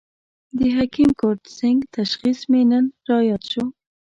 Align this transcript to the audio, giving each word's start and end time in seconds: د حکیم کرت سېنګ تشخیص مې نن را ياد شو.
د 0.57 0.59
حکیم 0.77 1.09
کرت 1.19 1.41
سېنګ 1.57 1.79
تشخیص 1.97 2.39
مې 2.51 2.61
نن 2.71 2.85
را 3.09 3.17
ياد 3.29 3.43
شو. 3.51 3.65